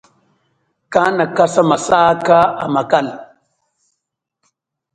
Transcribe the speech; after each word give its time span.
Kana 0.93 1.23
kasa 1.37 1.61
masaka 1.71 2.37
amakala. 2.65 3.13